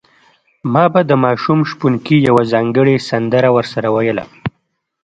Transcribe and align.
ما 0.73 0.85
به 0.93 1.01
د 1.09 1.11
ماشوم 1.23 1.59
شپونکي 1.69 2.15
یوه 2.27 2.43
ځانګړې 2.53 2.95
سندره 3.09 3.49
ورسره 3.55 3.87
ویله. 3.95 4.25